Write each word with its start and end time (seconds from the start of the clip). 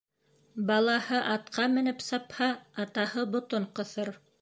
Балаһы 0.69 1.19
атҡа 1.35 1.67
менеп 1.75 2.03
сапһа, 2.09 2.51
атаһы 2.87 3.31
ботон 3.37 3.73
ҡыҫыр. 3.81 4.17